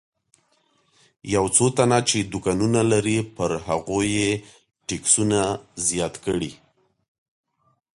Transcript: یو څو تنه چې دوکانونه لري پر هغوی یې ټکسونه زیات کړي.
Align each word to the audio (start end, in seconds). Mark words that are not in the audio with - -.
یو 1.35 1.45
څو 1.55 1.65
تنه 1.77 1.99
چې 2.09 2.17
دوکانونه 2.31 2.81
لري 2.91 3.17
پر 3.35 3.51
هغوی 3.67 4.07
یې 4.19 4.31
ټکسونه 4.87 5.39
زیات 5.87 6.15
کړي. 6.25 6.51